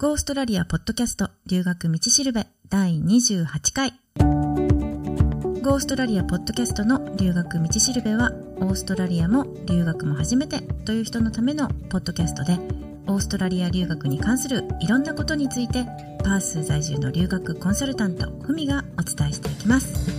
[0.00, 3.92] ゴーストラリアポッドキャスト留学道しるべ第28回。
[4.16, 12.58] ゴーストラリアポッドキャストの留学道しるべは、オーストラリアも留学も初めてという人のためのポッドキャストで、
[13.08, 15.84] オーストラリア留学に関するいろんなことについて、
[16.24, 20.10] パース在住の留学コンサルタント、ふみがお伝えしていきます。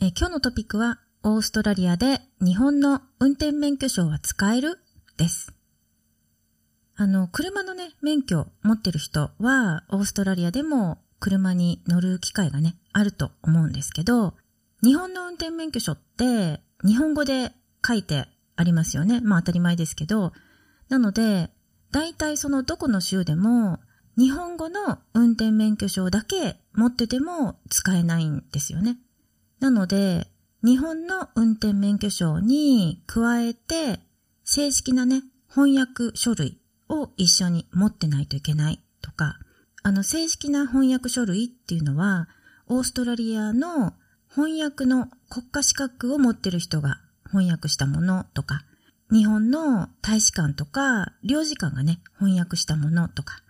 [0.00, 4.80] え今日のトピックは、オーストラリアで日本の運転免許証は使える？
[5.16, 5.59] です。
[7.00, 14.34] あの、車のね、免許持ってる人は、オーストラリアでも車に乗る機会がね、あると思うんですけど、
[14.82, 17.52] 日本の運転免許証って日本語で
[17.86, 19.22] 書いてありますよね。
[19.22, 20.34] まあ当たり前ですけど。
[20.90, 21.48] なので、
[21.90, 23.78] 大体そのどこの州でも
[24.18, 28.98] 日本語の運転免許証だけ持ってても使えないんですよね。
[29.58, 30.26] なので、
[30.62, 34.00] 日本の運転免許証に加えて
[34.44, 36.59] 正式なね、翻訳書類
[36.90, 39.38] を一緒に持ってないといけないとか、
[39.82, 42.28] あの正式な翻訳書類っていうのは、
[42.66, 43.94] オーストラリアの
[44.28, 48.64] 翻訳の国家資格を持ってる人が翻訳したものとか、
[49.10, 53.42] 日本の大使館とか領事館がね、翻訳したものとか、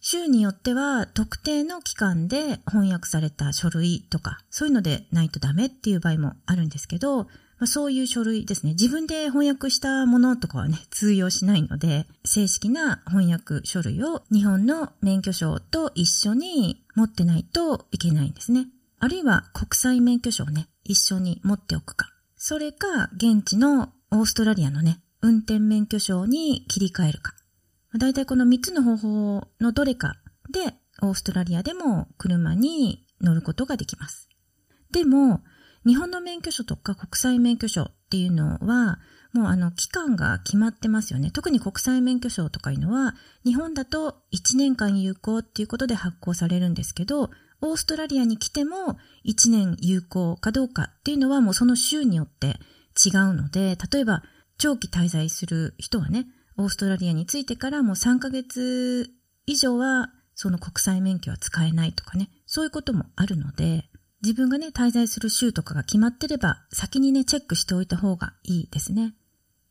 [0.00, 7.26] 州によっては特定の期間で翻訳された書類とか、そういうのでないとダメっていう場合もあるんですけど、
[7.60, 8.72] まあ、そういう書類ですね。
[8.72, 18.66] 自分で翻訳したものとかはね、通用しないので、正式な翻訳書類を日本の免許証と一緒に持ってないといけないんですね。
[18.98, 22.08] あるいは国際免許証をね、一緒に持っておくか。
[22.36, 27.34] それか、現地のオーストラリアのね、運転免許証に切り替えるか。
[27.98, 30.16] だいたいこの3つの方法のどれか
[30.50, 34.30] で、オーストラリアでも車に乗ることができます。
[34.90, 35.42] でも、
[35.86, 38.98] 日本の免許証とか国際免許証っていうのは、
[39.32, 41.30] もうあの期間が決まってますよね。
[41.30, 43.14] 特に国際免許証とかいうのは、
[43.44, 47.30] 日本だと1年間有効っていうことで発行されるんですけど、
[47.62, 52.56] オーストラリアに来ても1年有効かどうかっていうのはもうその州によって
[53.04, 54.22] 違うので、例えば
[54.58, 56.26] 長期滞在する人はね、
[56.56, 59.10] オーストラリアに着いてからもう3ヶ月
[59.46, 63.90] 以上はその国際免許は使えないとかね、そういうこともあるので、
[64.22, 69.14] 自分がね、滞在する州とかが決まってれば、先にね、チェックしておいた方がいいですね。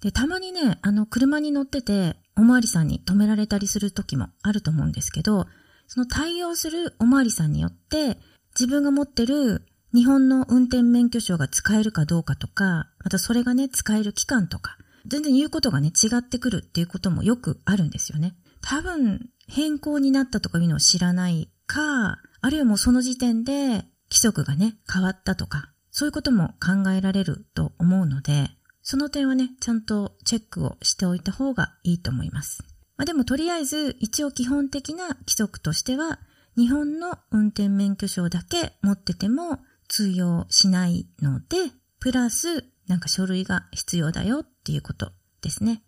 [0.01, 5.45] で、たまにね、あの、車に乗ってて、おまわりさんに止められたりする時もあると思うんですけど、
[5.87, 8.17] その対応するおまわりさんによって、
[8.57, 18.35] 自分が持ってる日本の運転免許証が使えるかどうかとか、またそれがね、使える期間とか、全然言うことがね、違ってくるっていうこともよくあるんですよね。
[18.61, 28.49] 多分、変更になったとかいうのを知らないか、あるいはもうその時点で規則がね、変わったとか、そういうことも考えられると思うので、
[28.81, 32.63] その点はね、ちゃんとチェックをしておいた方がいいと思います。
[32.97, 36.19] まあ、でもとりあえず一応基本的な規則としては、
[36.57, 45.83] 日本の運転免許証だけ持ってても通用しないので、プラスなんか書類が必要だよっていうことですね。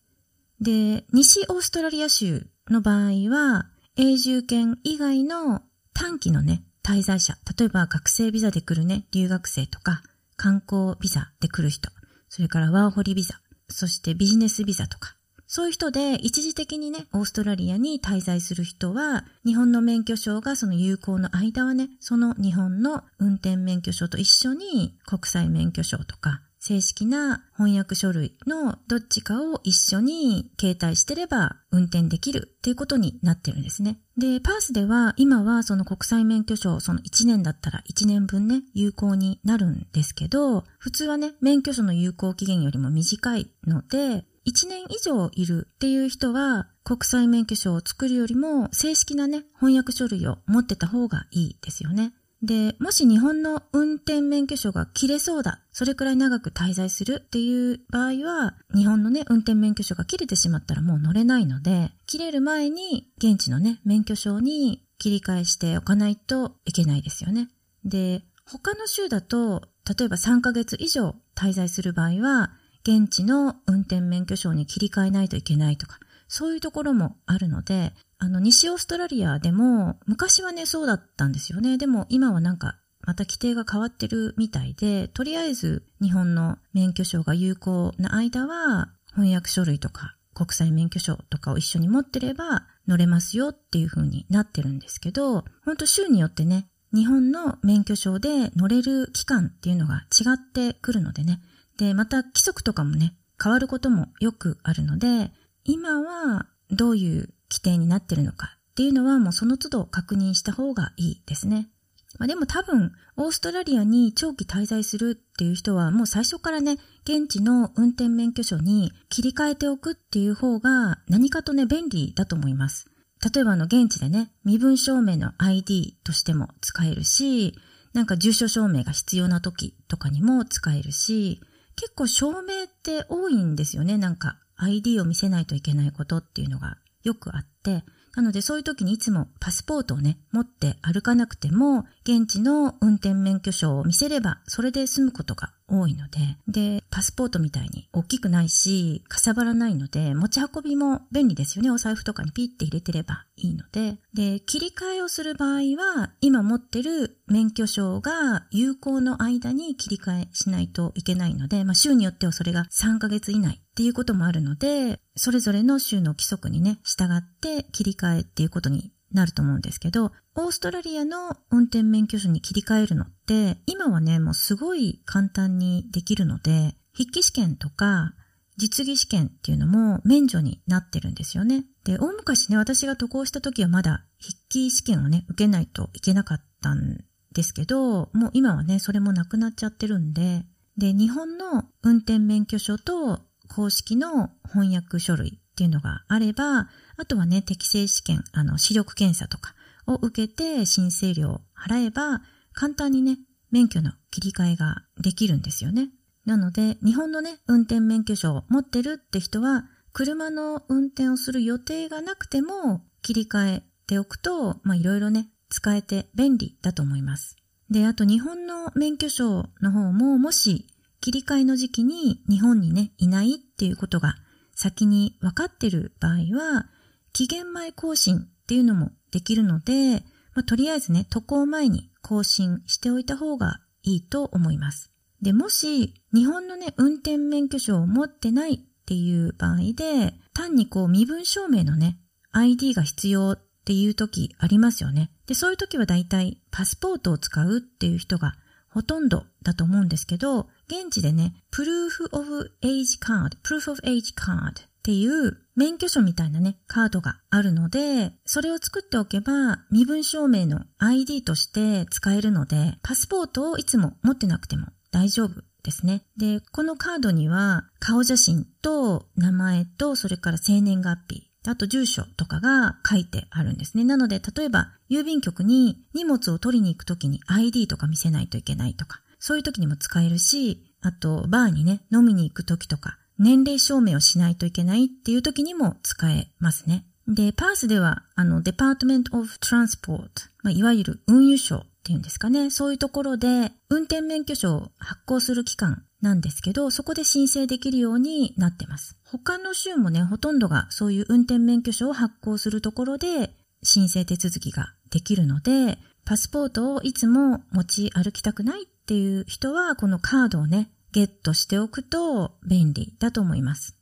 [0.61, 3.67] で、西オーストラリア州の場合は、
[3.97, 10.01] 永住権以外の短期のね、滞在者、例えば学生ビザで来るね、留学生とか、
[10.35, 11.91] 観光ビザで来る人、
[12.29, 15.15] それからワーホリビザ、そしてビジネスビザとか、
[15.45, 33.99] そういう人で一時的にね、オーストラリアに滞在する人は、日本の免許証がその有効の間はね、その日本の運転免許証と一緒に国際免許証とか、正式な翻訳書類のどっちかを一緒に携帯してれば運転できるっていうことになってるんですね。
[34.15, 52.13] で、パースでは今はその国際免許証、その1年だったら1年分ね、有効になるんですけど、普通はね、免許証の有効期限よりも短いので、1年以上いるっていう人は国際免許証を作るよりも正式なね、翻訳書類を持ってた方がいいですよね。
[52.41, 67.49] で、もし日本の運転免許証が切れそうだ、それくらい長く滞在するっていう場合は、日本のね、運転免許証が切れてしまったらもう乗れないので、切れる前に現地のね、免許証に切り替えしておかないといけないですよね。
[67.85, 72.51] で、他の州だと、例えば3ヶ月以上滞在する場合は、
[72.83, 81.79] 現地の運転免許証に切り替えないといけないとか、そういうところもあるので、あの、西オーストラリアでも、昔はね、そうだったんですよね。
[81.79, 101.41] でも今はなんか、また規定が変わってるみたいで、とりあえず日本の免許証が有効な間は、翻訳書類とか国際免許証とかを一緒に持ってれば乗れますよっていう風になってるんですけど、ほんと州によってね、日本の免許証で乗れる期間っていうのが違ってくるのでね。
[101.79, 105.31] で、また規則とかもね、変わることもよくあるので、
[105.63, 111.69] 今はどういう規定になってるのかっていうのはもうその都度確認した方がいいですね。
[112.17, 122.87] まあ、でも多分、オーストラリアに長期滞在するっていう人はもう最初からね、現地の運転免許証に切り替えておくっていう方が何かとね、便利だと思います。
[123.33, 127.55] 例えばあの現地でね、身分証明の ID としても使えるし、
[127.93, 131.41] なんか住所証明が必要な時とかにも使えるし、
[131.75, 133.97] 結構証明って多いんですよね。
[133.97, 137.83] なんか ID を見せないといけないことっていうのがよくあって、
[138.15, 151.71] なのでそういう時にいつもパスポートをね、持って歩かなくても、現地の運転免許証を見せれば、それで済むことが多いので、で、パスポートみたいに大きくないし、かさばらないので、持ち運びも便利ですよね。
[151.71, 153.97] お財布とかにピッて入れてればいいので。
[154.13, 178.13] で、切り替えをする場合は、今持ってる免許証が有効の間に切り替えしないといけないので、まあ州によってはそれが3ヶ月以内っていうこともあるので、それぞれの州の規則にね、従って切り替えっていうことになると思うんですけど、オーストラリアの運転免許証に切り替えるのって、今はね、もうすごい簡単にできるので、筆記試験とか
[178.57, 181.65] 実技試験っていうのも免除になってるんですよね。
[181.83, 186.99] で、大昔ね、私が渡航した時はまだ筆記試験をね、受けないといけなかったん
[187.33, 190.45] ですけど、もう今はね、それもなくなっちゃってるんで、
[190.77, 196.69] で、日本の運転免許証と公式の翻訳書類っていうのがあれば、
[197.01, 199.55] あとはね、適正試験、あの、視力検査とか
[199.87, 202.21] を受けて申請料を払えば、
[202.53, 203.17] 簡単にね、
[203.49, 205.89] 免許の切り替えができるんですよね。
[206.25, 209.63] なので、日本のね、運転免許証を持ってるって人は、
[209.93, 217.35] 車の運転をする予定がなくても切り替えておくと、まあいろいろね、使えて便利だと思います。
[217.71, 220.67] で、あと日本の免許証の方も、もし
[220.99, 224.13] 切り替えの時期に日本にね、いないっていうことが
[224.53, 226.67] 先に分かってる場合は、
[227.13, 230.03] 期限前更新っていうのもできるので、
[230.33, 234.91] まあ、とりあえずね、渡航前に更新しておいた方がいいと思います。
[235.21, 241.99] で、もし、日本のね、運転免許証を持ってないっていう場合で、単にこう、身分証明のね、
[242.31, 245.11] ID が必要っていう時ありますよね。
[245.27, 248.35] で、そういう時は大体パスポートを使うっていう人が
[248.69, 266.01] ほとんどだと思うんですけど、現地でね、Proof of Age Card、Proof of Age Card っていう免許証みたいなね、カードがあるので、それを作っておけば身分証明の ID として使えるので、パスポートをいつも持ってなくても大丈夫ですね。
[266.17, 273.83] で、このカードには顔写真と名前とそれから生年月日、あと住所とかが書いてあるんですね。
[273.83, 286.85] なので、例えば郵便局に荷物を取りに行くときに ID とか見せないといけないとか、そういう時にも使えるし、あとバーにね、飲みに行く時とか、年齢証明をしないといけないっていう時にも使えますね。
[287.07, 290.09] で、パースでは、あの、Department of Transport、
[290.41, 292.49] ま、いわゆる運輸省っていうんですかね。
[292.49, 298.97] そういうところで、運転免許証を発行する機関なんですけど、そこで申請できるようになってます。
[299.05, 313.77] 他の州もね、ほとんどがそういう運転免許証を発行するところで申請手続きができるので、パスポートをいつも持ち歩きたくないっていう人は、このカードをね、ゲットしておくと便利だと思います。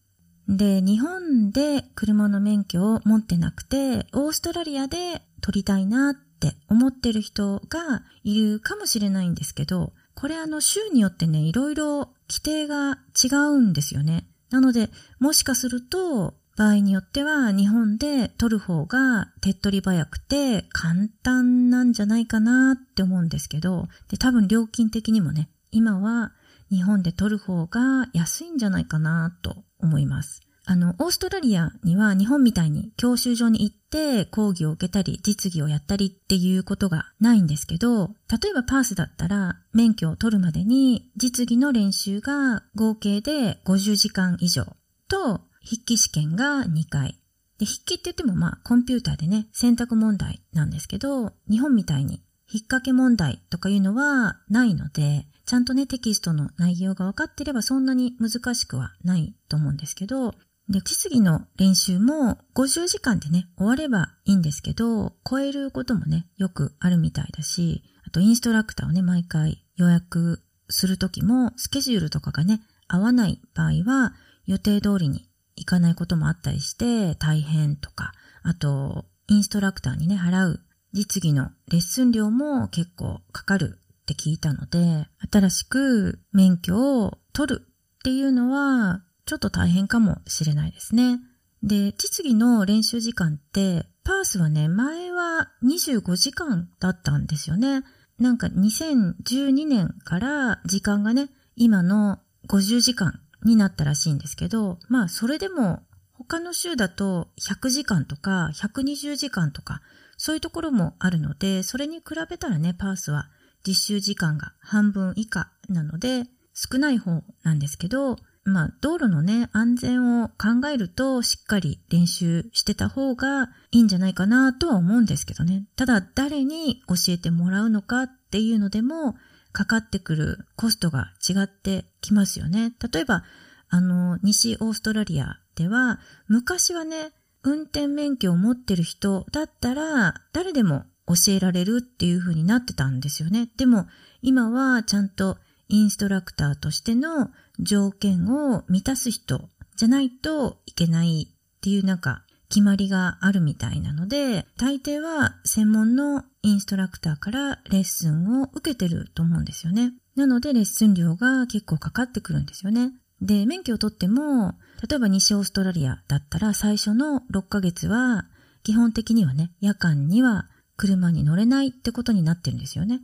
[0.48, 14.28] で、日本で車の免許を持ってなくて、オーストラリアで取りたいなって思ってる人がいるかもしれないんですけど、これあの州によってね、いろいろ規定が違うんですよね。
[14.50, 26.34] なので、もしかすると、場合によっては日本で取る方が手っ取り早くて簡単なんじゃないかなって思うんですけど、で、多分料金的にもね、今は
[26.70, 30.42] 日本で取る方が安いんじゃないかなと思います。
[30.66, 44.66] あの、オーストラリアには日本みたいに教習所に行って講義を受けたり実技をやったりっていうことがないんですけど、例えばパースだったら免許を取るまでに実技の練習が合計で50時間以上
[45.08, 47.20] と筆記試験が2回。
[47.58, 52.22] で、筆記って言ってもまあコンピューターでね、選択問題なんですけど、日本みたいに
[52.52, 60.36] 引っ掛け問題とかいうのはないので、ちゃんとね、テキストの内容が分かってればそんなに難しくはないと思うんですけど、
[60.70, 74.14] で、実技の練習も50時間でね、終わればいいんですけど、超えることもね、よくあるみたいだし、あとインストラクターをね、毎回予約するときも、スケジュールとかがね、合わない場合は、
[74.46, 78.12] 予定通りに行かないこともあったりして大変とか、
[78.44, 80.60] あと、インストラクターにね、払う
[80.94, 83.80] 実技のレッスン料も結構かかる
[84.12, 91.20] って聞いたので、新しく免許を取るっていうのは、ちょっと大変かもしれないですね。
[91.62, 97.84] で、実技の練習時間って、パースはね、前は25時間だったんですよね。
[98.18, 109.82] なんか2012年から時間がね、今の50時間になったらしいんですけど、まあそれでも他の州だと100時間とか120時間とか
[110.18, 113.30] そういうところもあるので、それに比べたらね、パースは
[113.66, 116.24] 実習時間が半分以下なので
[116.54, 125.66] 少ない方なんですけど、まあ道路のね、安全を考えるとしっかり練習してた方がいいんじゃないかなとは思うんですけどね。
[125.76, 129.16] ただ誰に教えてもらうのかっていうのでも
[129.52, 132.74] かかってくるコストが違ってきますよね。
[132.92, 133.24] 例えば、
[133.70, 137.12] あの、西オーストラリアでは、昔はね、
[137.44, 143.50] 運転免許を持ってる人だったら、誰でも教えられるっていう風になってたんですよね。
[143.58, 143.88] でも、
[144.22, 145.38] 今はちゃんと
[145.68, 159.94] インストラクターとしての条件を満たす人じゃないといけないっていうなんか決まりがあるみたいなので、大抵は専門のインストラクターからレッスンを受けてると思うんですよね。
[160.16, 162.92] なのでレッスン料が結構かかってくるんですよね。
[163.22, 164.56] で、免許を取っても、
[164.88, 168.26] 例えば西オーストラリアだったら最初の6ヶ月は、
[168.64, 170.48] 基本的にはね、夜間には
[170.80, 173.02] 車に乗れないってことになってるんですよね。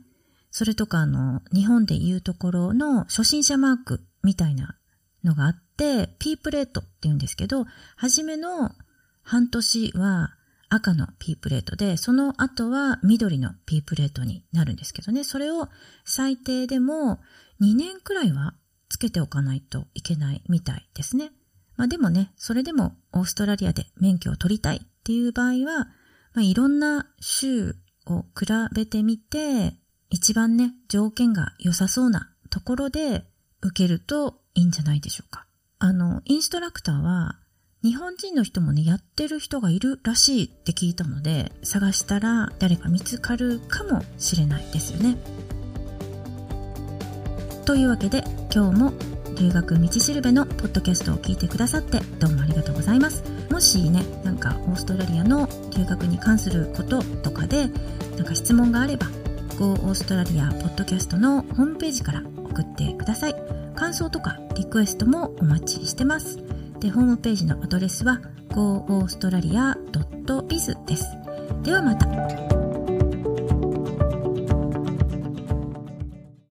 [0.50, 4.78] それとかあの、日本で言うところの初心者マークみたいな
[5.26, 7.66] のがあって、P プレートって言うんですけど、
[7.98, 8.72] 初めの
[9.24, 10.30] 半年は
[10.70, 15.68] 赤の P プレートで、その後は緑の P プレートになるんですけどね、それを
[16.06, 17.20] 最低でも
[17.60, 18.54] 2年くらいは
[18.88, 21.32] つけておかないといけないみたいですね。
[21.76, 25.90] まあでもね、それでもオーストラリアで免許を取りたいっていう場合は、
[26.36, 27.76] まあ、いろんな州
[28.06, 29.74] を比べてみて、
[30.10, 33.26] 一番ね、条件が良さそうなところで
[33.62, 35.48] 受けるといいんじゃないでしょうか。
[35.80, 37.40] あの、インストラクターは
[37.84, 45.18] 日本人の人もね、やってる人がいるらしいって聞いたので、探したら誰か見つかるかもしれないですよね。
[47.66, 48.24] というわけで、
[48.54, 48.94] 今日も
[49.40, 53.35] 留学道しるべのポッドキャストを聞いてくださってどうもありがとうございます。
[53.56, 57.70] もしね、なんかオーストラリアの留学に関することとかで、
[58.18, 59.08] なんか質問があれば、
[59.58, 63.36] Go オーストラリアポッドキャストのホームページから送ってください。
[63.74, 66.38] 感想とかリクエストもお待ちしてます。
[66.82, 68.20] で、ホームページのアドレスは
[68.50, 71.06] goaustralia.biz です。
[71.64, 72.55] ではまた。